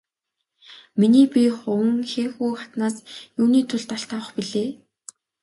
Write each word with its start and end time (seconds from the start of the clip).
Миний 0.99 1.27
бие 1.33 1.51
Хуванхэхү 1.59 2.45
хатнаас 2.59 2.95
юуны 3.41 3.61
тулд 3.69 3.89
алт 3.95 4.09
авах 4.17 4.29
билээ? 4.35 4.69